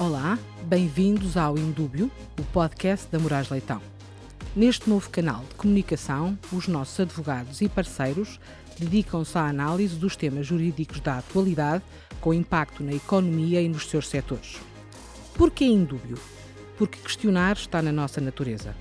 [0.00, 3.82] Olá, bem-vindos ao Indúbio, o podcast da Moraes Leitão.
[4.54, 8.38] Neste novo canal de comunicação, os nossos advogados e parceiros
[8.78, 11.82] dedicam-se à análise dos temas jurídicos da atualidade
[12.20, 14.60] com impacto na economia e nos seus setores.
[15.34, 16.16] Por que Indúbio?
[16.76, 18.76] Porque questionar está na nossa natureza.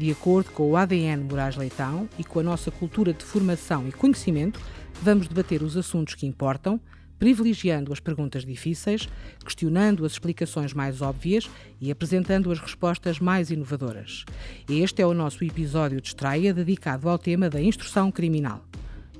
[0.00, 3.92] De acordo com o ADN Moraes Leitão e com a nossa cultura de formação e
[3.92, 4.60] conhecimento,
[5.00, 6.80] vamos debater os assuntos que importam,
[7.18, 9.08] privilegiando as perguntas difíceis,
[9.44, 11.50] questionando as explicações mais óbvias
[11.80, 14.24] e apresentando as respostas mais inovadoras.
[14.68, 18.62] Este é o nosso episódio de estreia dedicado ao tema da instrução criminal.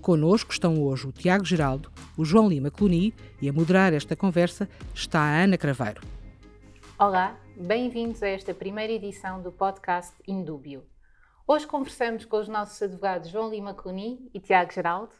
[0.00, 3.12] Conosco estão hoje o Tiago Geraldo, o João Lima Cluni
[3.42, 6.00] e a moderar esta conversa está a Ana Craveiro.
[6.98, 10.84] Olá, bem-vindos a esta primeira edição do podcast Indúbio.
[11.46, 15.12] Hoje conversamos com os nossos advogados João Lima Cluni e Tiago Geraldo,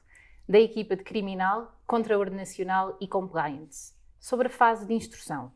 [0.48, 5.52] da equipa de Criminal, Contraordenacional e Compliance, sobre a fase de instrução.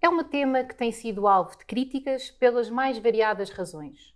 [0.00, 4.14] É um tema que tem sido alvo de críticas pelas mais variadas razões.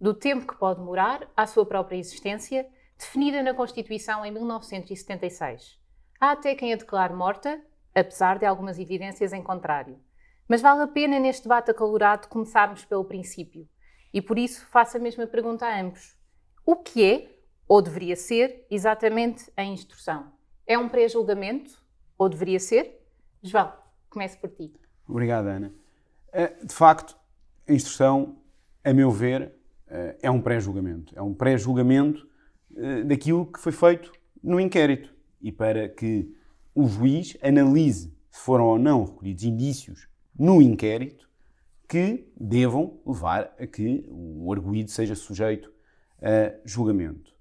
[0.00, 5.80] Do tempo que pode demorar à sua própria existência, definida na Constituição em 1976.
[6.20, 7.60] Há até quem a declare morta,
[7.92, 9.98] apesar de algumas evidências em contrário.
[10.46, 13.68] Mas vale a pena neste debate acalorado começarmos pelo princípio.
[14.12, 16.16] E por isso faço a mesma pergunta a ambos.
[16.64, 17.34] O que é
[17.66, 20.32] ou deveria ser, exatamente a instrução.
[20.66, 21.82] É um pré-julgamento,
[22.16, 23.00] ou deveria ser?
[23.42, 23.72] João,
[24.08, 24.72] comece por ti.
[25.06, 25.74] Obrigado, Ana.
[26.32, 27.16] Eh, de facto,
[27.68, 28.38] a instrução,
[28.82, 29.52] a meu ver,
[29.88, 31.12] eh, é um pré-julgamento.
[31.16, 32.26] É um pré-julgamento
[32.76, 35.14] eh, daquilo que foi feito no inquérito.
[35.40, 36.34] E para que
[36.74, 41.28] o juiz analise se foram ou não recolhidos indícios no inquérito
[41.86, 45.72] que devam levar a que o arguído seja sujeito
[46.20, 47.34] a julgamento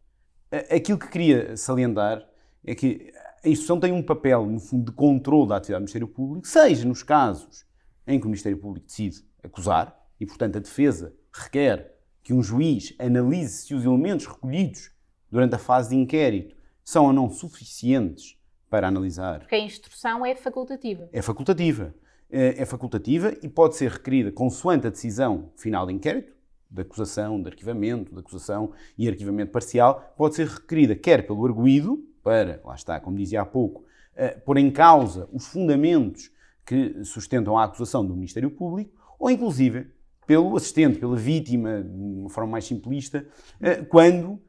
[0.69, 2.27] aquilo que queria salientar
[2.65, 3.11] é que
[3.43, 6.87] a instrução tem um papel, no fundo, de controle da atividade do Ministério Público, seja
[6.87, 7.65] nos casos
[8.07, 12.95] em que o Ministério Público decide acusar, e, portanto, a defesa requer que um juiz
[12.97, 14.91] analise se os elementos recolhidos
[15.29, 18.37] durante a fase de inquérito são ou não suficientes
[18.69, 19.39] para analisar.
[19.39, 21.09] Porque a instrução é facultativa.
[21.11, 21.93] É facultativa.
[22.29, 26.33] É, é facultativa e pode ser requerida consoante a decisão final de inquérito,
[26.71, 32.03] de acusação, de arquivamento, de acusação e arquivamento parcial, pode ser requerida quer pelo arguído,
[32.23, 36.31] para, lá está, como dizia há pouco, uh, pôr em causa os fundamentos
[36.65, 39.91] que sustentam a acusação do Ministério Público, ou inclusive
[40.25, 43.27] pelo assistente, pela vítima, de uma forma mais simplista,
[43.59, 44.41] uh, quando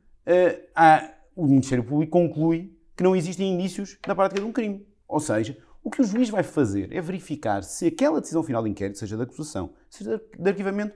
[0.75, 4.87] há, o Ministério Público conclui que não existem indícios da prática de um crime.
[5.09, 8.71] Ou seja, o que o juiz vai fazer é verificar se aquela decisão final de
[8.71, 10.95] inquérito, seja de acusação, seja de arquivamento,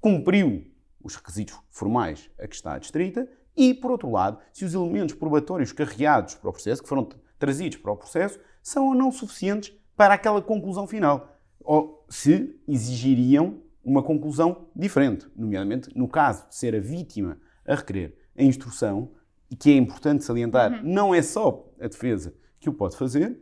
[0.00, 0.64] cumpriu
[1.02, 3.28] os requisitos formais a que está adstrita
[3.60, 7.06] e, por outro lado, se os elementos probatórios carreados para o processo, que foram
[7.38, 13.60] trazidos para o processo, são ou não suficientes para aquela conclusão final, ou se exigiriam
[13.84, 19.10] uma conclusão diferente, nomeadamente no caso de ser a vítima a requerer a instrução,
[19.50, 20.80] e que é importante salientar, uhum.
[20.82, 23.38] não é só a defesa que o pode fazer,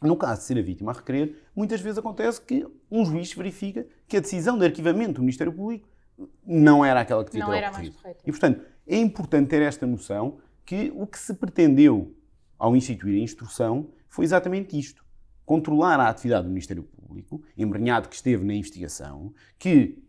[0.00, 3.84] no caso de ser a vítima a requerer, muitas vezes acontece que um juiz verifica
[4.06, 5.88] que a decisão de arquivamento do Ministério Público
[6.46, 7.96] não era aquela que devia ter era ocorrido.
[8.02, 12.14] Mais e, portanto, é importante ter esta noção que o que se pretendeu
[12.58, 15.04] ao instituir a instrução foi exatamente isto.
[15.44, 20.02] Controlar a atividade do Ministério Público, embrenhado que esteve na investigação, que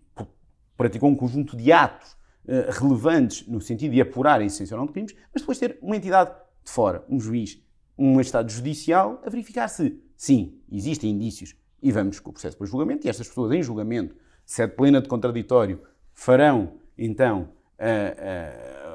[0.76, 2.14] praticou um conjunto de atos
[2.46, 5.78] uh, relevantes no sentido de apurar a existência ou não de crimes, mas depois ter
[5.82, 6.32] uma entidade
[6.64, 7.62] de fora, um juiz,
[7.98, 12.68] um estado judicial, a verificar se, sim, existem indícios e vamos com o processo para
[12.68, 14.16] julgamento, e estas pessoas em julgamento,
[14.46, 15.82] sede plena de contraditório,
[16.14, 17.50] farão então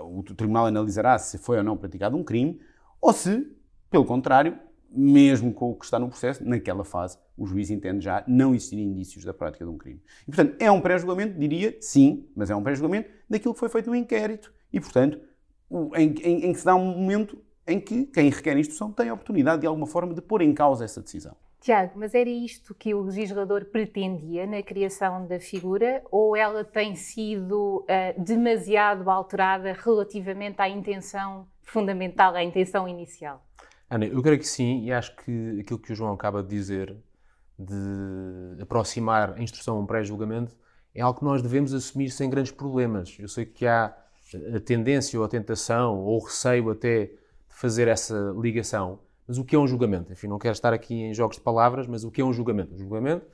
[0.05, 2.61] o tribunal analisará se foi ou não praticado um crime,
[3.01, 3.47] ou se,
[3.91, 4.59] pelo contrário,
[4.91, 8.79] mesmo com o que está no processo, naquela fase, o juiz entende já não existir
[8.79, 10.01] indícios da prática de um crime.
[10.23, 13.91] E, portanto, é um pré-julgamento, diria, sim, mas é um pré-julgamento daquilo que foi feito
[13.91, 15.21] no inquérito e, portanto,
[15.97, 19.09] em, em, em que se dá um momento em que quem requer a instrução tem
[19.09, 21.35] a oportunidade, de alguma forma, de pôr em causa essa decisão.
[21.65, 26.95] Tiago, mas era isto que o legislador pretendia na criação da figura ou ela tem
[26.95, 33.43] sido uh, demasiado alterada relativamente à intenção fundamental, à intenção inicial?
[33.89, 36.95] Ana, eu creio que sim e acho que aquilo que o João acaba de dizer
[37.59, 40.55] de aproximar a instrução a um pré-julgamento
[40.95, 43.17] é algo que nós devemos assumir sem grandes problemas.
[43.19, 43.97] Eu sei que há
[44.55, 47.15] a tendência ou a tentação ou o receio até de
[47.49, 50.13] fazer essa ligação, mas o que é um julgamento?
[50.13, 52.75] Enfim, não quero estar aqui em jogos de palavras, mas o que é um julgamento?
[52.75, 53.27] Um julgamento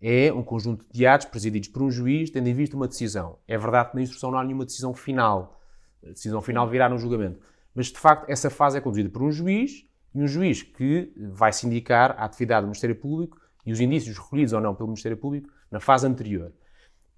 [0.00, 3.38] é um conjunto de atos presididos por um juiz, tendo em vista uma decisão.
[3.46, 5.60] É verdade que na instrução não há nenhuma decisão final.
[6.04, 7.40] A decisão final virá no julgamento.
[7.74, 11.50] Mas, de facto, essa fase é conduzida por um juiz, e um juiz que vai
[11.64, 15.48] indicar à atividade do Ministério Público e os indícios recolhidos ou não pelo Ministério Público
[15.70, 16.52] na fase anterior.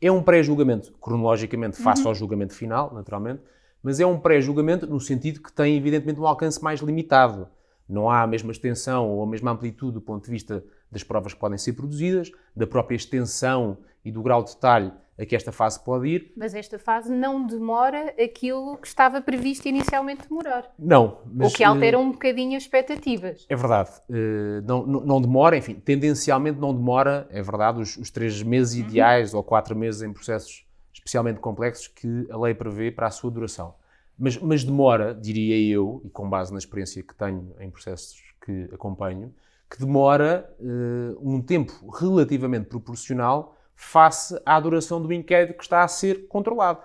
[0.00, 3.42] É um pré-julgamento, cronologicamente, face ao julgamento final, naturalmente,
[3.82, 7.48] mas é um pré-julgamento no sentido que tem, evidentemente, um alcance mais limitado.
[7.90, 11.34] Não há a mesma extensão ou a mesma amplitude do ponto de vista das provas
[11.34, 15.52] que podem ser produzidas, da própria extensão e do grau de detalhe a que esta
[15.52, 16.32] fase pode ir.
[16.34, 20.72] Mas esta fase não demora aquilo que estava previsto inicialmente demorar.
[20.78, 21.18] Não.
[21.30, 23.44] Mas, o que altera um bocadinho as expectativas.
[23.48, 23.90] É verdade.
[24.08, 28.80] Uh, não, não, não, demora, enfim, tendencialmente não demora, é verdade, os, os três meses
[28.80, 28.88] uhum.
[28.88, 33.30] ideais ou quatro meses em processos especialmente complexos que a lei prevê para a sua
[33.30, 33.74] duração.
[34.20, 38.68] Mas, mas demora, diria eu, e com base na experiência que tenho em processos que
[38.70, 39.34] acompanho,
[39.68, 45.88] que demora uh, um tempo relativamente proporcional face à duração do inquérito que está a
[45.88, 46.80] ser controlado.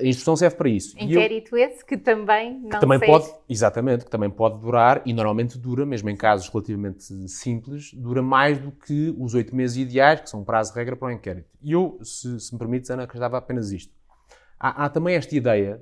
[0.00, 0.96] A instrução serve para isso.
[0.98, 5.12] Inquérito eu, esse que também não que também pode, Exatamente, que também pode durar, e
[5.12, 10.20] normalmente dura, mesmo em casos relativamente simples, dura mais do que os oito meses ideais,
[10.20, 11.48] que são um prazo de regra para o inquérito.
[11.62, 13.92] E eu, se, se me permites, Ana, acrescentava apenas isto.
[14.58, 15.80] Há, há também esta ideia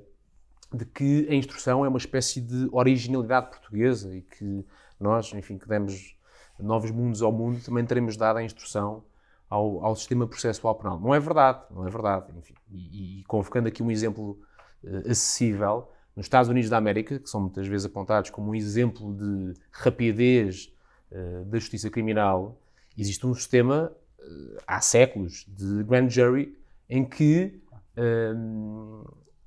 [0.73, 4.65] de que a instrução é uma espécie de originalidade portuguesa e que
[5.00, 6.17] nós, enfim, que demos
[6.59, 9.05] novos mundos ao mundo, também teremos dado a instrução
[9.49, 11.00] ao, ao sistema processual penal.
[11.00, 12.26] Não é verdade, não é verdade.
[12.37, 14.38] Enfim, e, e convocando aqui um exemplo
[14.85, 19.15] uh, acessível, nos Estados Unidos da América, que são muitas vezes apontados como um exemplo
[19.15, 20.73] de rapidez
[21.12, 22.61] uh, da justiça criminal,
[22.97, 26.59] existe um sistema uh, há séculos de grand jury
[26.91, 27.61] em que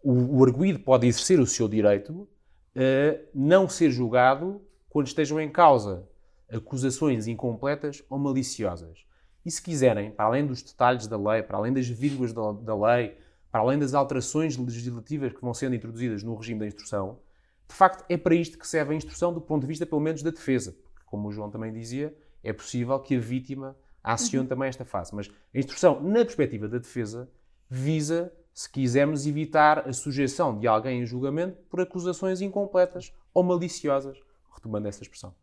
[0.03, 2.27] o, o arguído pode exercer o seu direito
[2.75, 6.07] a não ser julgado quando estejam em causa
[6.51, 9.06] acusações incompletas ou maliciosas.
[9.45, 12.75] E se quiserem, para além dos detalhes da lei, para além das vírgulas da, da
[12.75, 13.18] lei,
[13.51, 17.19] para além das alterações legislativas que vão sendo introduzidas no regime da instrução,
[17.68, 20.21] de facto é para isto que serve a instrução do ponto de vista, pelo menos,
[20.21, 20.74] da defesa.
[20.94, 24.50] Porque, como o João também dizia, é possível que a vítima acione uhum.
[24.50, 25.15] também esta fase.
[25.15, 27.30] Mas a instrução, na perspectiva da defesa,
[27.69, 34.19] visa, se quisermos, evitar a sujeição de alguém em julgamento por acusações incompletas ou maliciosas,
[34.53, 35.33] retomando essa expressão.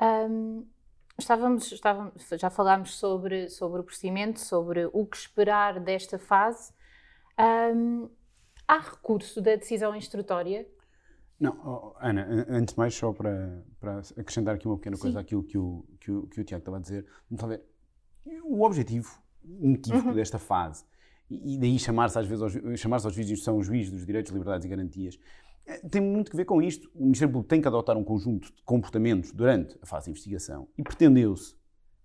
[0.00, 0.66] Um,
[1.20, 6.72] Estávamos, estávamos, já falámos sobre, sobre o procedimento, sobre o que esperar desta fase.
[7.38, 8.08] Um,
[8.66, 10.66] há recurso da decisão instrutória?
[11.38, 15.02] Não, oh, Ana, antes de mais, só para, para acrescentar aqui uma pequena Sim.
[15.02, 17.62] coisa àquilo que o, que, o, que o Tiago estava a dizer, ver,
[18.42, 20.14] o objetivo inequívoco uhum.
[20.14, 20.84] desta fase,
[21.30, 24.66] e daí chamar-se às vezes aos, chamar aos juízes instrução os juízes dos direitos, liberdades
[24.66, 25.18] e garantias,
[25.66, 26.90] é, tem muito que ver com isto.
[26.94, 30.68] O Ministério Público tem que adotar um conjunto de comportamentos durante a fase de investigação
[30.76, 31.54] e pretendeu-se,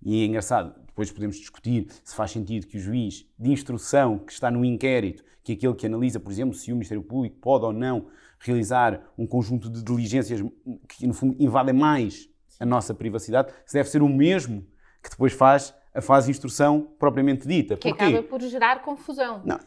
[0.01, 4.31] e é engraçado, depois podemos discutir se faz sentido que o juiz de instrução que
[4.31, 7.65] está no inquérito, que é aquele que analisa, por exemplo, se o Ministério Público pode
[7.65, 8.07] ou não
[8.39, 10.41] realizar um conjunto de diligências
[10.87, 12.29] que, no fundo, invadem mais
[12.59, 14.65] a nossa privacidade, se deve ser o mesmo
[15.01, 17.77] que depois faz a fase de instrução propriamente dita.
[17.77, 19.41] Que acaba por gerar confusão.
[19.45, 19.57] Não,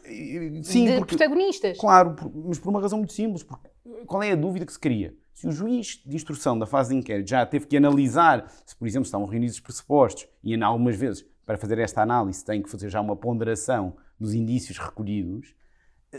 [0.61, 1.77] sim, de porque, protagonistas.
[1.77, 2.15] Claro,
[2.45, 3.41] mas por uma razão muito simples.
[3.41, 3.67] Porque
[4.05, 5.15] qual é a dúvida que se cria?
[5.33, 8.87] Se o juiz de instrução da fase de inquérito já teve que analisar se, por
[8.87, 12.89] exemplo, estão reunidos os pressupostos e, algumas vezes, para fazer esta análise, tem que fazer
[12.89, 15.55] já uma ponderação dos indícios recolhidos,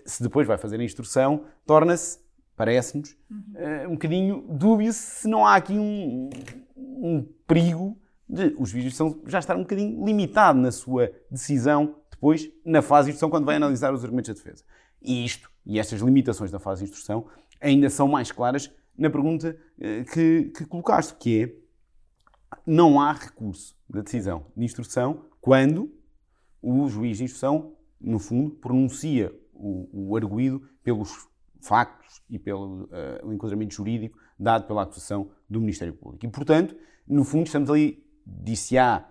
[0.04, 2.18] se depois vai fazer a instrução, torna-se,
[2.56, 3.44] parece-nos, uhum.
[3.54, 6.30] uh, um bocadinho dúbio se não há aqui um,
[6.76, 7.96] um perigo
[8.30, 8.96] de os juízes
[9.26, 13.56] já estar um bocadinho limitado na sua decisão depois, na fase de instrução, quando vai
[13.56, 14.62] analisar os argumentos da defesa.
[15.02, 17.26] E isto, e estas limitações da fase de instrução,
[17.60, 21.54] ainda são mais claras na pergunta eh, que, que colocaste, que é
[22.66, 25.90] não há recurso da decisão de instrução quando
[26.60, 31.28] o juiz de instrução, no fundo, pronuncia o, o arguído pelos
[31.60, 36.24] factos e pelo uh, enquadramento jurídico dado pela acusação do Ministério Público.
[36.24, 38.04] E, portanto, no fundo, estamos ali,
[38.42, 39.06] disse-á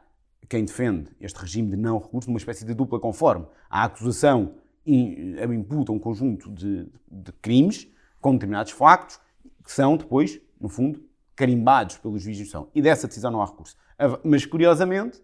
[0.47, 3.45] quem defende este regime de não recurso, numa espécie de dupla conforme.
[3.69, 7.87] A acusação imputa um conjunto de, de crimes
[8.19, 9.19] com determinados factos
[9.63, 11.03] que são depois, no fundo,
[11.35, 12.69] carimbados pelo juiz de instrução.
[12.73, 13.77] E dessa decisão não há recurso.
[14.23, 15.21] Mas, curiosamente,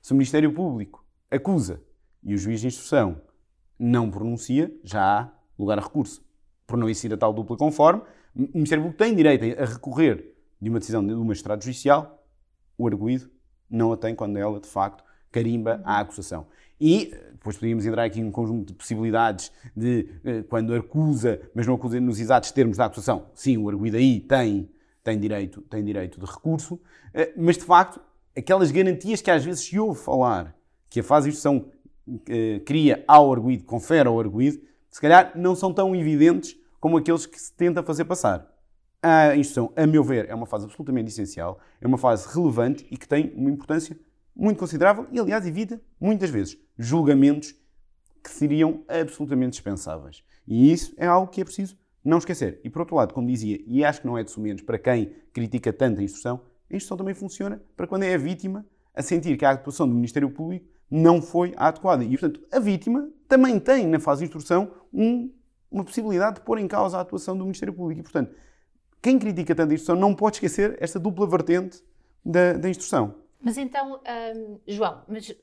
[0.00, 1.82] se o Ministério Público acusa
[2.22, 3.20] e o juiz de instrução
[3.78, 6.24] não pronuncia, já há lugar a recurso.
[6.66, 8.02] Por não existir a tal dupla conforme,
[8.34, 12.21] o Ministério Público tem direito a recorrer de uma decisão de um magistrado judicial,
[12.82, 13.30] o arguído
[13.70, 16.46] não a tem quando ela, de facto, carimba a acusação.
[16.80, 21.66] E depois podíamos entrar aqui em um conjunto de possibilidades de eh, quando acusa, mas
[21.66, 23.26] não acusa nos exatos termos da acusação.
[23.34, 24.68] Sim, o arguido aí tem,
[25.02, 26.80] tem, direito, tem direito de recurso,
[27.14, 28.00] eh, mas de facto,
[28.36, 30.56] aquelas garantias que às vezes se ouve falar
[30.88, 31.66] que a fase de instrução
[32.28, 34.60] eh, cria ao arguido, confere ao arguido,
[34.90, 38.51] se calhar não são tão evidentes como aqueles que se tenta fazer passar.
[39.02, 42.96] A instrução, a meu ver, é uma fase absolutamente essencial, é uma fase relevante e
[42.96, 43.98] que tem uma importância
[44.34, 47.52] muito considerável e, aliás, evita, muitas vezes, julgamentos
[48.22, 50.22] que seriam absolutamente dispensáveis.
[50.46, 52.60] E isso é algo que é preciso não esquecer.
[52.62, 55.12] E, por outro lado, como dizia, e acho que não é de sumenos para quem
[55.32, 56.40] critica tanto a instrução,
[56.70, 59.94] a instrução também funciona para quando é a vítima a sentir que a atuação do
[59.94, 62.04] Ministério Público não foi adequada.
[62.04, 65.32] E, portanto, a vítima também tem, na fase de instrução, um,
[65.70, 68.00] uma possibilidade de pôr em causa a atuação do Ministério Público.
[68.00, 68.32] E, portanto,
[69.02, 71.82] quem critica tanto a instrução não pode esquecer esta dupla vertente
[72.24, 73.16] da, da instrução.
[73.40, 74.00] Mas então,
[74.36, 75.34] hum, João, mas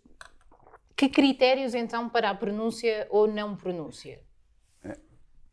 [0.96, 4.22] que critérios então para a pronúncia ou não pronúncia?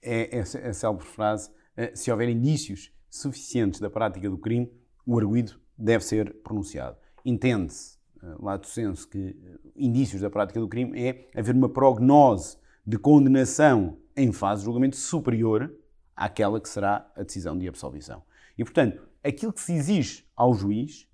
[0.00, 4.70] É essa é a célebre frase: eh, se houver indícios suficientes da prática do crime,
[5.04, 6.96] o arguído deve ser pronunciado.
[7.24, 12.56] Entende-se, eh, lato senso, que eh, indícios da prática do crime é haver uma prognose
[12.86, 15.72] de condenação em fase de julgamento superior
[16.16, 18.22] àquela que será a decisão de absolvição.
[18.56, 21.06] E, portanto, aquilo que se exige ao juiz,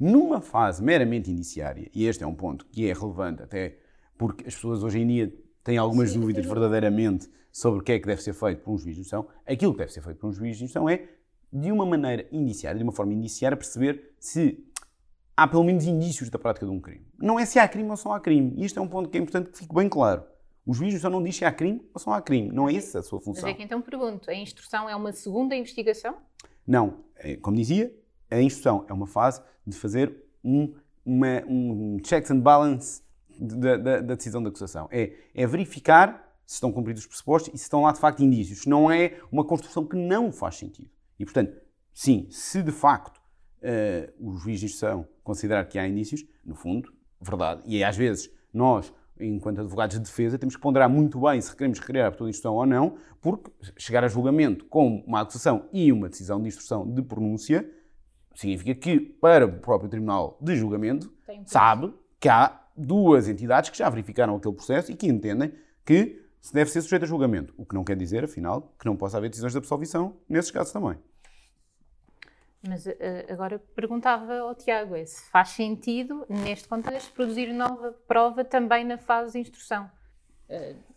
[0.00, 3.78] numa fase meramente indiciária, e este é um ponto que é relevante até
[4.16, 7.98] porque as pessoas hoje em dia têm algumas Sim, dúvidas verdadeiramente sobre o que é
[7.98, 10.28] que deve ser feito por um juiz de instrução, aquilo que deve ser feito por
[10.28, 11.08] um juiz de instrução é,
[11.52, 14.66] de uma maneira indiciária, de uma forma indiciária, perceber se
[15.36, 17.06] há pelo menos indícios da prática de um crime.
[17.18, 18.54] Não é se há crime ou se não há crime.
[18.56, 20.24] E isto é um ponto que é importante que fique bem claro.
[20.64, 22.50] O juiz só não diz se há crime ou se não há crime.
[22.52, 23.42] Não é essa a sua função.
[23.42, 26.16] Mas é que então pergunto, a instrução é uma segunda investigação?
[26.66, 27.04] Não.
[27.16, 27.92] É, como dizia,
[28.30, 30.14] a instrução é uma fase de fazer
[30.44, 33.02] um, uma, um checks and balance
[33.38, 34.88] da, da, da, decisão da acusação.
[34.90, 38.66] É, é verificar se estão cumpridos os pressupostos e se estão lá de facto indícios.
[38.66, 40.90] Não é uma construção que não faz sentido.
[41.18, 41.56] E, portanto,
[41.92, 43.18] sim, se de facto
[43.62, 47.62] uh, o juiz de instrução considerar que há indícios, no fundo, verdade.
[47.64, 48.92] E às vezes nós,
[49.26, 52.36] enquanto advogados de defesa, temos que ponderar muito bem se queremos requerer a abertura de
[52.36, 56.88] instrução ou não, porque chegar a julgamento com uma acusação e uma decisão de instrução
[56.88, 57.68] de pronúncia
[58.34, 61.12] significa que, para o próprio Tribunal de Julgamento,
[61.46, 65.52] sabe que há duas entidades que já verificaram aquele processo e que entendem
[65.84, 67.54] que se deve ser sujeito a julgamento.
[67.56, 70.72] O que não quer dizer, afinal, que não possa haver decisões de absolvição nesses casos
[70.72, 70.96] também.
[72.66, 72.92] Mas uh,
[73.28, 78.98] agora perguntava ao Tiago é se faz sentido, neste contexto, produzir nova prova também na
[78.98, 79.90] fase de instrução.
[80.48, 80.92] Uh,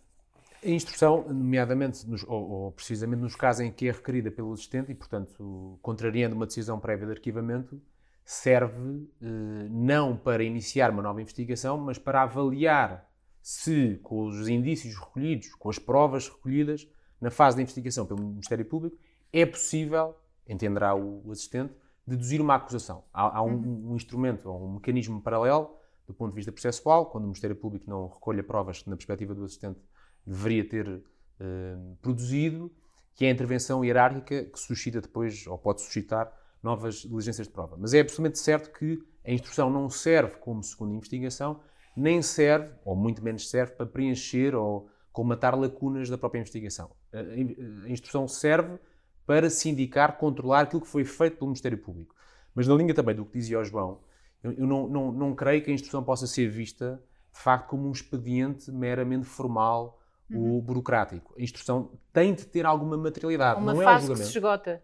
[0.64, 4.92] a instrução, nomeadamente, nos, ou, ou, precisamente nos casos em que é requerida pelo assistente
[4.92, 7.80] e, portanto, contrariando uma decisão prévia de arquivamento,
[8.26, 13.08] serve eh, não para iniciar uma nova investigação, mas para avaliar
[13.40, 16.88] se, com os indícios recolhidos, com as provas recolhidas
[17.22, 18.98] na fase de investigação pelo Ministério Público,
[19.32, 20.16] é possível,
[20.48, 21.74] entenderá o, assistente,
[22.06, 23.04] deduzir uma acusação.
[23.14, 23.92] Há, há um, uhum.
[23.92, 25.76] um, instrumento, um mecanismo paralelo
[26.08, 29.34] do ponto de vista processual, quando o Ministério Público não recolhe provas que, na perspectiva
[29.34, 29.80] do assistente,
[30.26, 31.04] deveria ter
[31.40, 32.72] eh, produzido,
[33.16, 37.76] que é a intervenção hierárquica que suscita depois, ou pode suscitar, novas diligências de prova.
[37.78, 41.60] Mas é absolutamente certo que a instrução não serve como segunda investigação,
[41.96, 46.92] nem serve, ou muito menos serve, para preencher ou colmatar lacunas da própria investigação.
[47.14, 48.78] A instrução serve
[49.26, 52.16] para sindicar, controlar aquilo que foi feito pelo Ministério Público.
[52.54, 54.00] Mas na linha também do que dizia o João,
[54.44, 57.02] eu não, não, não creio que a instrução possa ser vista,
[57.34, 60.54] de facto, como um expediente meramente formal uhum.
[60.54, 61.34] ou burocrático.
[61.38, 63.60] A instrução tem de ter alguma materialidade.
[63.60, 64.20] Uma não fase é um julgamento.
[64.20, 64.84] que se esgota.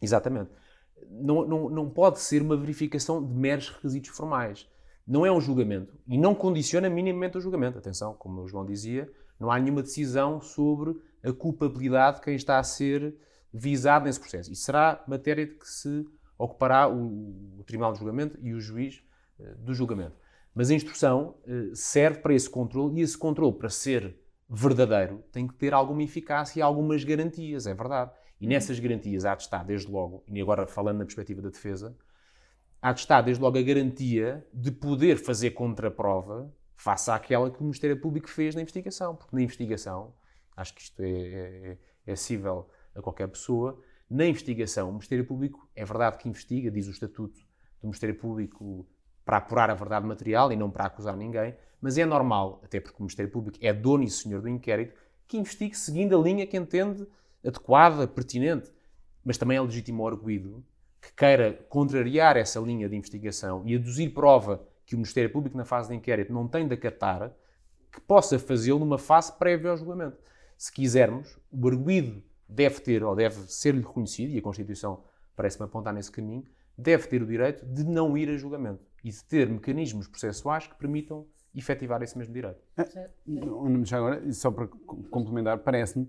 [0.00, 0.50] Exatamente
[1.08, 4.68] não, não, não pode ser uma verificação de meros requisitos formais.
[5.06, 7.78] Não é um julgamento e não condiciona minimamente o julgamento.
[7.78, 12.58] Atenção, como o João dizia, não há nenhuma decisão sobre a culpabilidade de quem está
[12.58, 13.14] a ser
[13.52, 14.52] visado nesse processo.
[14.52, 16.06] E será matéria de que se
[16.38, 19.02] ocupará o, o Tribunal de Julgamento e o juiz
[19.38, 20.16] uh, do julgamento.
[20.54, 24.16] Mas a instrução uh, serve para esse controle e esse controle, para ser
[24.48, 28.10] verdadeiro, tem que ter alguma eficácia e algumas garantias, é verdade.
[28.40, 31.96] E nessas garantias há de estar, desde logo, e agora falando na perspectiva da defesa,
[32.80, 37.62] há de estar, desde logo, a garantia de poder fazer contraprova face àquela que o
[37.62, 39.14] Ministério Público fez na investigação.
[39.14, 40.14] Porque na investigação,
[40.56, 42.68] acho que isto é, é, é acessível
[43.00, 47.38] a qualquer pessoa, na investigação, o Ministério Público é verdade que investiga, diz o Estatuto
[47.80, 48.86] do Ministério Público
[49.24, 52.96] para apurar a verdade material e não para acusar ninguém, mas é normal, até porque
[52.98, 54.94] o Ministério Público é dono e senhor do inquérito,
[55.26, 57.06] que investigue seguindo a linha que entende
[57.44, 58.72] adequada, pertinente,
[59.24, 60.64] mas também é legítimo arguído
[61.00, 65.64] que queira contrariar essa linha de investigação e aduzir prova que o Ministério Público, na
[65.64, 67.32] fase de inquérito, não tem de acatar,
[67.92, 70.18] que possa fazê-lo numa fase prévia ao julgamento.
[70.58, 75.02] Se quisermos, o arguído deve ter, ou deve ser-lhe reconhecido, e a Constituição
[75.36, 76.44] parece-me apontar nesse caminho,
[76.76, 80.74] deve ter o direito de não ir a julgamento e de ter mecanismos processuais que
[80.74, 82.60] permitam efetivar esse mesmo direito.
[82.76, 82.84] Ah,
[83.84, 84.66] já agora, só para
[85.10, 86.08] complementar, parece-me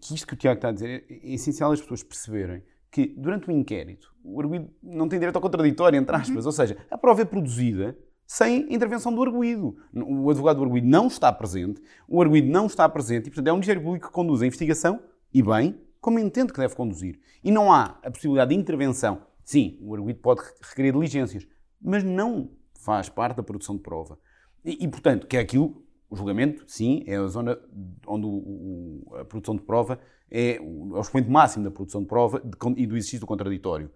[0.00, 3.48] que isto que o Tiago está a dizer é essencial as pessoas perceberem que durante
[3.48, 7.22] o inquérito o arguído não tem direito ao contraditório, entre aspas, ou seja, a prova
[7.22, 9.76] é produzida sem intervenção do arguído.
[9.94, 13.52] O advogado do arguído não está presente, o arguído não está presente e, portanto, é
[13.52, 17.20] o Ministério Público que conduz a investigação, e bem, como entende que deve conduzir.
[17.42, 19.22] E não há a possibilidade de intervenção.
[19.44, 21.46] Sim, o arguído pode requerer diligências,
[21.80, 24.18] mas não faz parte da produção de prova.
[24.64, 27.58] E, e portanto, que é aquilo, o julgamento, sim, é a zona
[28.06, 29.98] onde o, o, a produção de prova
[30.30, 33.26] é o, é o expoente máximo da produção de prova de, e do exercício do
[33.26, 33.90] contraditório.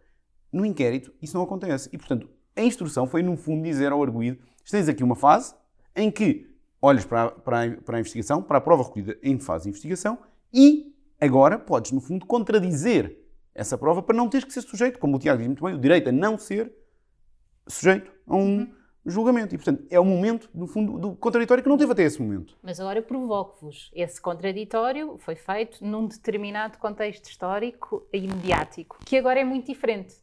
[0.53, 1.89] No inquérito, isso não acontece.
[1.93, 4.39] E, portanto, a instrução foi, no fundo, dizer ao arguído:
[4.71, 5.55] tens aqui uma fase
[5.95, 6.49] em que
[6.81, 10.19] olhas para para, para a investigação, para a prova recolhida em fase de investigação
[10.53, 13.19] e agora podes, no fundo, contradizer
[13.55, 15.79] essa prova para não teres que ser sujeito, como o Tiago diz muito bem, o
[15.79, 16.73] direito a não ser
[17.67, 18.73] sujeito a um uhum.
[19.05, 19.55] julgamento.
[19.55, 22.57] E, portanto, é o momento, no fundo, do contraditório que não teve até esse momento.
[22.63, 23.91] Mas agora provoco-vos.
[23.95, 30.15] Esse contraditório foi feito num determinado contexto histórico e mediático, que agora é muito diferente.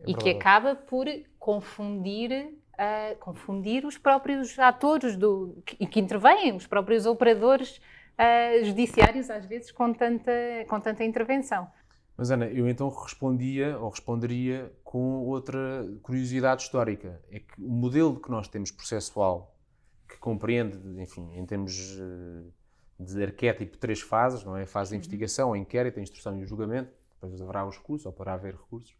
[0.00, 1.06] É e que acaba por
[1.38, 7.80] confundir, uh, confundir os próprios atores do, que, que intervêm, os próprios operadores
[8.18, 10.32] uh, judiciários, às vezes, com tanta,
[10.68, 11.68] com tanta intervenção.
[12.16, 17.20] Mas Ana, eu então respondia ou responderia com outra curiosidade histórica.
[17.30, 19.56] É que o modelo que nós temos processual,
[20.08, 22.42] que compreende, enfim, em termos eh,
[23.00, 24.62] de arquétipo, três fases, não é?
[24.62, 24.98] A fase de uhum.
[24.98, 28.54] investigação, a inquérito, a instrução e o julgamento, depois haverá os recursos, ou para haver
[28.54, 28.94] recursos.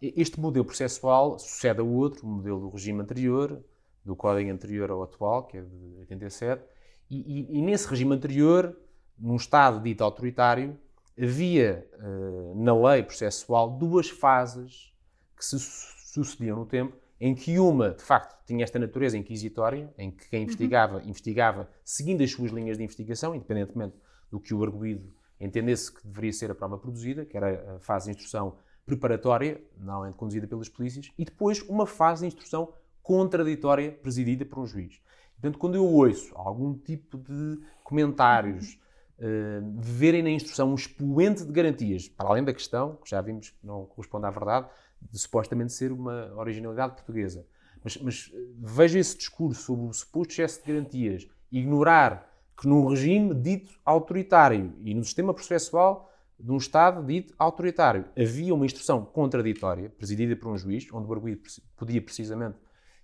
[0.00, 3.62] Este modelo processual sucede ao outro, o modelo do regime anterior,
[4.04, 6.64] do código anterior ao atual, que é de 87,
[7.12, 8.74] e, e, e nesse regime anterior,
[9.18, 10.78] num Estado dito autoritário,
[11.20, 14.94] havia uh, na lei processual duas fases
[15.36, 20.10] que se sucediam no tempo, em que uma, de facto, tinha esta natureza inquisitória, em
[20.10, 21.08] que quem investigava, uhum.
[21.08, 23.94] investigava seguindo as suas linhas de investigação, independentemente
[24.30, 28.06] do que o arguído entendesse que deveria ser a prova produzida, que era a fase
[28.06, 34.46] de instrução preparatória, normalmente conduzida pelas polícias, e depois uma fase de instrução contraditória presidida
[34.46, 35.00] por um juiz.
[35.42, 38.78] Portanto, quando eu ouço algum tipo de comentários
[39.18, 43.50] uh, verem na instrução um expoente de garantias, para além da questão, que já vimos
[43.50, 44.68] que não corresponde à verdade,
[45.00, 47.44] de supostamente ser uma originalidade portuguesa.
[47.82, 52.86] Mas, mas eh, vejo esse discurso sobre o suposto excesso de garantias, ignorar que num
[52.86, 59.04] regime dito autoritário e no sistema processual de um Estado dito autoritário havia uma instrução
[59.04, 61.42] contraditória, presidida por um juiz, onde o arguido
[61.76, 62.58] podia precisamente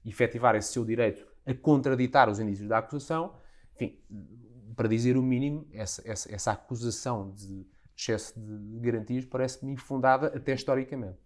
[0.07, 3.35] efetivar esse seu direito a contraditar os indícios da acusação,
[3.75, 3.99] enfim,
[4.77, 10.55] para dizer o mínimo, essa, essa, essa acusação de excesso de garantias parece-me infundada até
[10.55, 11.19] historicamente.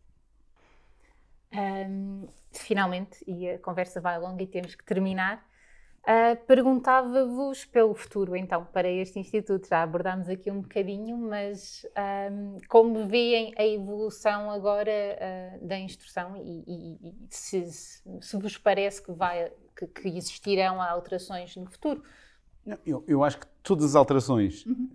[1.55, 5.47] Um, finalmente, e a conversa vai longa e temos que terminar,
[6.01, 9.69] uh, perguntava-vos pelo futuro, então, para este Instituto.
[9.69, 11.85] Já abordámos aqui um bocadinho, mas
[12.33, 18.57] um, como veem a evolução agora uh, da instrução e, e, e se, se, vos
[18.57, 22.03] parece que, vai, que, que existirão alterações no futuro?
[22.87, 24.89] Eu, eu acho que todas as alterações uhum.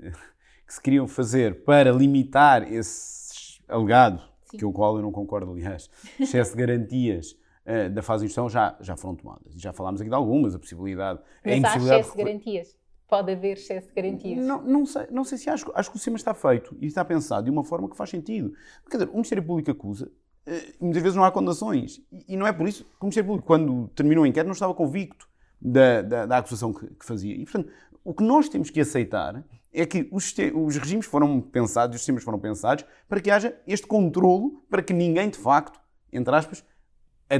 [0.65, 4.57] que se queriam fazer para limitar esse alegado, Sim.
[4.57, 7.33] que o qual eu não concordo, aliás, excesso de garantias
[7.65, 9.53] uh, da fase de instrução já, já foram tomadas.
[9.55, 11.19] Já falámos aqui de algumas, a possibilidade...
[11.43, 12.77] Mas a impossibilidade há excesso de garantias?
[13.07, 14.45] Pode haver excesso de garantias?
[14.45, 15.71] Não, não, sei, não sei se acho.
[15.73, 18.53] Acho que o sistema está feito e está pensado de uma forma que faz sentido.
[18.89, 20.11] Quer dizer, o Ministério Público acusa,
[20.79, 22.01] muitas vezes não há condenações.
[22.27, 24.73] E, não é por isso que o Ministério Público, quando terminou o inquérito, não estava
[24.73, 25.27] convicto
[25.61, 27.35] da, da, da acusação que, que, fazia.
[27.35, 27.69] E, portanto,
[28.03, 32.23] o que nós temos que aceitar é que os, os regimes foram pensados, os sistemas
[32.23, 35.79] foram pensados para que haja este controlo, para que ninguém, de facto,
[36.11, 36.63] entre aspas,
[37.29, 37.35] a,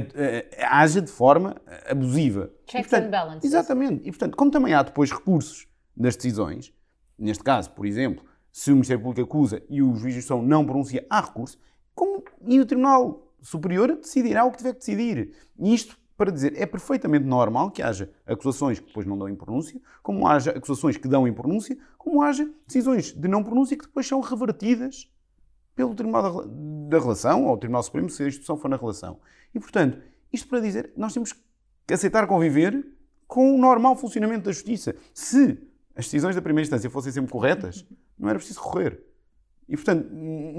[0.66, 1.56] a, haja de forma
[1.88, 2.50] abusiva.
[2.66, 3.44] Checks and balances.
[3.44, 4.06] Exatamente.
[4.06, 5.66] E, portanto, como também há depois recursos
[5.96, 6.72] das decisões,
[7.18, 10.64] neste caso, por exemplo, se o Ministério Público acusa e o juiz de instrução não
[10.64, 11.58] pronuncia, há recurso,
[11.98, 15.34] como, e o Tribunal Superior decidirá o que tiver que decidir.
[15.58, 19.34] E isto para dizer é perfeitamente normal que haja acusações que depois não dão em
[19.34, 23.84] pronúncia, como haja acusações que dão em pronúncia, como haja decisões de não pronúncia que
[23.84, 25.10] depois são revertidas
[25.74, 26.46] pelo Tribunal
[26.88, 29.18] da Relação ou o Tribunal Supremo, se a instituição for na relação.
[29.52, 30.00] E, portanto,
[30.32, 32.86] isto para dizer nós temos que aceitar conviver
[33.26, 34.94] com o normal funcionamento da justiça.
[35.12, 35.58] Se
[35.96, 37.84] as decisões da primeira instância fossem sempre corretas,
[38.16, 39.07] não era preciso recorrer.
[39.68, 40.08] E, portanto,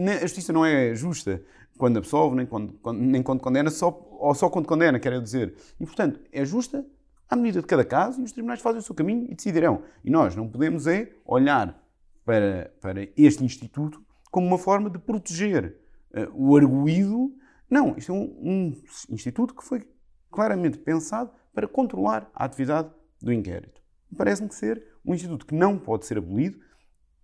[0.08, 1.41] a justiça não é justa
[1.78, 5.56] quando absolve, nem quando, nem quando condena, só, ou só quando condena, quero dizer.
[5.80, 6.86] E, portanto, é justa
[7.30, 9.84] à medida de cada caso e os tribunais fazem o seu caminho e decidirão.
[10.04, 11.82] E nós não podemos é olhar
[12.26, 15.78] para, para este instituto como uma forma de proteger
[16.12, 17.34] uh, o arguído.
[17.69, 18.76] Não, isto é um, um
[19.10, 19.88] instituto que foi
[20.32, 22.89] claramente pensado para controlar a atividade
[23.22, 23.82] do inquérito.
[24.15, 26.60] Parece-me ser um instituto que não pode ser abolido,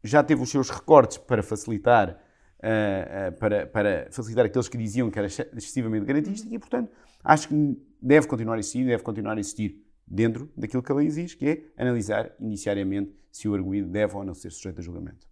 [0.05, 5.09] já teve os seus recortes para facilitar uh, uh, para, para facilitar aqueles que diziam
[5.09, 6.91] que era excessivamente garantística e, portanto,
[7.23, 11.07] acho que deve continuar a existir, deve continuar a existir dentro daquilo que a lei
[11.07, 15.27] exige, que é analisar iniciariamente se o arguído deve ou não ser sujeito a julgamento.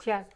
[0.00, 0.28] Tiago.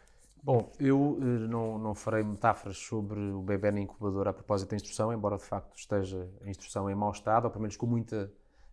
[0.43, 4.75] Bom, eu uh, não, não farei metáforas sobre o bebê na incubadora a propósito da
[4.75, 8.31] instrução, embora de facto esteja a instrução em mau estado, ou pelo menos com muita,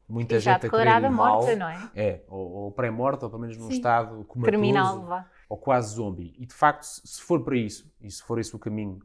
[0.09, 1.91] muita e gente já declarada morta, não é?
[1.95, 3.75] É, ou, ou pré-morta, ou pelo menos num Sim.
[3.75, 5.31] estado comatoso, Criminal, vá.
[5.49, 6.35] ou quase zombie.
[6.39, 9.01] E de facto, se for para isso, e se for esse o caminho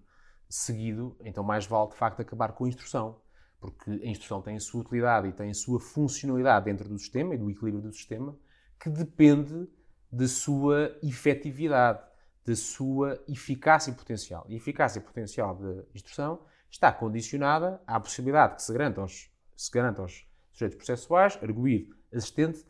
[0.48, 3.20] seguido, então mais vale de facto acabar com a instrução,
[3.60, 7.36] porque a instrução tem a sua utilidade e tem a sua funcionalidade dentro do sistema
[7.36, 8.38] e do equilíbrio do sistema,
[8.80, 9.68] que depende
[10.12, 12.00] da sua efetividade,
[12.46, 14.46] da sua eficácia potencial.
[14.48, 19.72] E a eficácia potencial da instrução está condicionada à possibilidade que se garanta aos, se
[19.72, 22.64] garanta aos sujeitos processuais, arguído, assistente,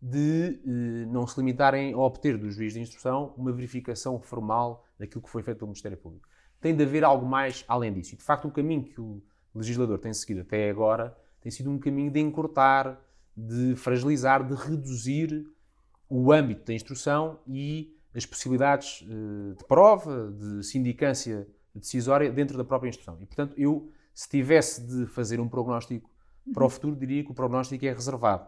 [0.00, 5.22] de eh, não se limitarem a obter do juiz de instrução uma verificação formal daquilo
[5.22, 6.28] que foi feito pelo Ministério Público.
[6.60, 8.14] Tem de haver algo mais além disso.
[8.14, 9.22] E, de facto, o caminho que o
[9.54, 13.00] legislador tem seguido até agora tem sido um caminho de encurtar,
[13.36, 15.46] de fragilizar, de reduzir
[16.08, 22.64] o âmbito da instrução e as possibilidades eh, de prova, de sindicância decisória dentro da
[22.64, 23.16] própria instrução.
[23.20, 26.09] E, portanto, eu, se tivesse de fazer um prognóstico
[26.52, 28.46] para o futuro, diria que o prognóstico é reservado.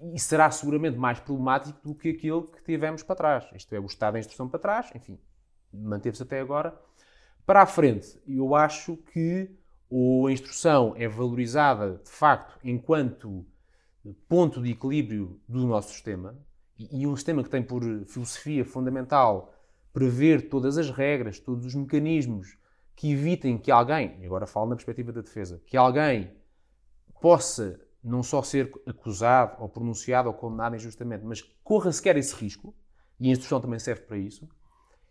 [0.00, 3.46] E será seguramente mais problemático do que aquele que tivemos para trás.
[3.54, 5.18] Isto é, o estado da instrução para trás, enfim,
[5.72, 6.78] manteve-se até agora.
[7.46, 9.50] Para a frente, eu acho que
[9.88, 13.46] ou a instrução é valorizada, de facto, enquanto
[14.28, 16.36] ponto de equilíbrio do nosso sistema,
[16.76, 19.54] e um sistema que tem por filosofia fundamental
[19.92, 22.58] prever todas as regras, todos os mecanismos
[22.96, 26.32] que evitem que alguém, agora falo na perspectiva da defesa, que alguém
[27.24, 32.74] possa não só ser acusado ou pronunciado ou condenado injustamente, mas corra sequer esse risco,
[33.18, 34.46] e a instrução também serve para isso,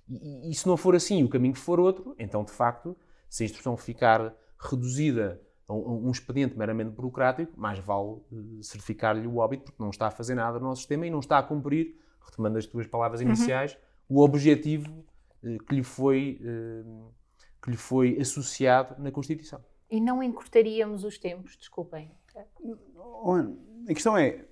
[0.07, 2.95] e, e se não for assim, o caminho for outro, então de facto,
[3.27, 9.25] se a instrução ficar reduzida a um, um expediente meramente burocrático, mais vale uh, certificar-lhe
[9.25, 11.43] o óbito, porque não está a fazer nada no nosso sistema e não está a
[11.43, 13.75] cumprir, retomando as tuas palavras iniciais,
[14.07, 14.17] uhum.
[14.17, 15.03] o objetivo
[15.43, 17.11] uh, que, lhe foi, uh,
[17.59, 19.59] que lhe foi associado na Constituição.
[19.93, 22.09] E não encurtaríamos os tempos, desculpem.
[23.87, 24.43] A questão é.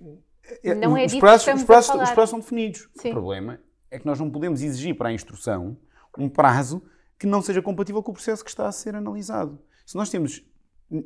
[0.62, 2.88] é não é os, prazos, os, prazos, os prazos são definidos.
[2.94, 3.08] Sim.
[3.08, 3.58] O problema
[3.90, 5.76] é que nós não podemos exigir para a instrução
[6.16, 6.80] um prazo
[7.18, 9.58] que não seja compatível com o processo que está a ser analisado.
[9.84, 10.44] Se nós temos,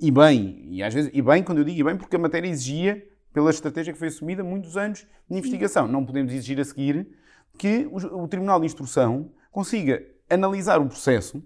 [0.02, 2.46] e bem, e às vezes, e bem, quando eu digo e bem, porque a matéria
[2.46, 5.88] exigia, pela estratégia que foi assumida, muitos anos de investigação.
[5.88, 7.08] Não podemos exigir a seguir
[7.56, 11.42] que o, o Tribunal de Instrução consiga analisar o processo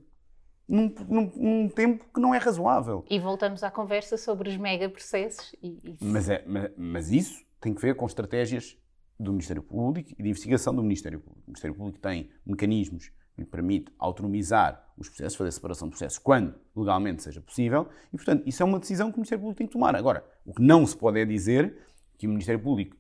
[0.71, 3.05] num, num, num, tempo que não é razoável.
[3.11, 5.55] E voltamos à conversa sobre os mega processos.
[5.61, 5.97] E, e...
[6.01, 8.79] Mas, é, mas, mas, isso tem que ver com estratégias
[9.19, 11.43] do Ministério Público e de investigação do Ministério Público.
[11.47, 16.19] O Ministério Público tem mecanismos que lhe permite autonomizar os processos, fazer separação de processos
[16.19, 19.67] quando legalmente seja possível, e portanto isso é uma decisão que o Ministério Público tem
[19.67, 19.97] que tomar.
[19.97, 21.77] Agora, o que não se pode é dizer
[22.17, 22.97] que o Ministério Público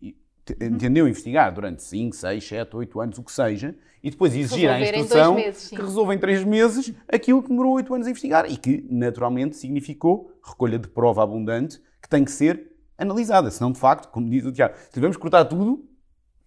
[0.61, 4.81] entendeu investigar durante 5, 6, 7, 8 anos, o que seja, e depois exigir à
[4.81, 8.57] instrução meses, que resolva em 3 meses aquilo que demorou 8 anos a investigar e
[8.57, 13.51] que, naturalmente, significou recolha de prova abundante que tem que ser analisada.
[13.51, 15.85] Senão, de facto, como diz o Tiago, se devemos cortar tudo,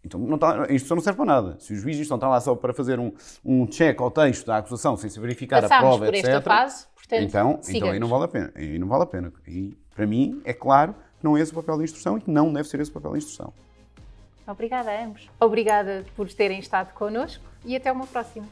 [0.03, 1.55] então não está, a instrução não serve para nada.
[1.59, 3.11] Se os juízes estão lá só para fazer um,
[3.43, 6.29] um check ao texto da acusação sem se verificar Passámos a prova, por etc.
[6.29, 8.51] esta fase, portanto, então, então aí não vale a pena.
[8.55, 9.33] Aí não vale a pena.
[9.47, 12.29] E, para mim, é claro que não é esse o papel da instrução e que
[12.29, 13.53] não deve ser esse o papel da instrução.
[14.47, 15.29] Obrigada a ambos.
[15.39, 18.47] Obrigada por terem estado connosco e até uma próxima.